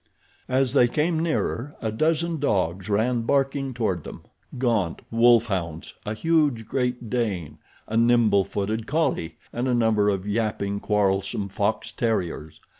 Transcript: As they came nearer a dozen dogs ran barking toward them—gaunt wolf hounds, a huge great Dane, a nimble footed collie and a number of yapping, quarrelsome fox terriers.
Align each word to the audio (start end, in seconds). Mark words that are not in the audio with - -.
As 0.49 0.73
they 0.73 0.87
came 0.87 1.19
nearer 1.19 1.75
a 1.79 1.91
dozen 1.91 2.39
dogs 2.39 2.89
ran 2.89 3.21
barking 3.21 3.71
toward 3.71 4.03
them—gaunt 4.03 5.03
wolf 5.11 5.45
hounds, 5.45 5.93
a 6.07 6.15
huge 6.15 6.65
great 6.67 7.07
Dane, 7.07 7.59
a 7.87 7.97
nimble 7.97 8.43
footed 8.43 8.87
collie 8.87 9.37
and 9.53 9.67
a 9.67 9.75
number 9.75 10.09
of 10.09 10.25
yapping, 10.27 10.79
quarrelsome 10.79 11.49
fox 11.49 11.91
terriers. 11.91 12.59